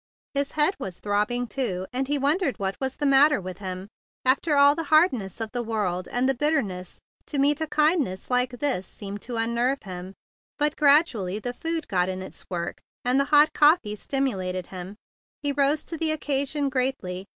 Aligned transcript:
His 0.33 0.53
head 0.53 0.73
was 0.79 0.99
throbbing 0.99 1.45
too, 1.45 1.85
and 1.93 2.07
he 2.07 2.17
wondered 2.17 2.57
what 2.57 2.75
was 2.81 2.95
the 2.95 3.05
matter 3.05 3.35
52 3.35 3.35
THE 3.35 3.37
BIG 3.37 3.43
BLUE 3.43 3.67
SOLDIER 3.67 3.77
with 3.77 3.81
him. 3.83 3.89
After 4.25 4.55
all 4.57 4.73
the 4.75 4.83
harshness 4.85 5.39
of 5.39 5.51
the 5.51 5.61
world, 5.61 6.07
and 6.11 6.27
the 6.27 6.33
bitterness, 6.33 6.99
to 7.27 7.37
meet 7.37 7.61
a 7.61 7.67
kindness 7.67 8.31
like 8.31 8.57
this 8.57 8.87
seemed 8.87 9.21
to 9.21 9.37
unnerve 9.37 9.83
him. 9.83 10.15
But 10.57 10.75
gradually 10.75 11.37
the 11.37 11.53
food 11.53 11.87
got 11.87 12.09
in 12.09 12.23
its 12.23 12.43
work, 12.49 12.79
and 13.05 13.19
the 13.19 13.25
hot 13.25 13.53
coffee 13.53 13.95
stimulated 13.95 14.65
him. 14.73 14.95
He 15.43 15.51
rose 15.51 15.83
to 15.83 15.97
the 15.97 16.09
occasion 16.11 16.69
greatly. 16.69 17.27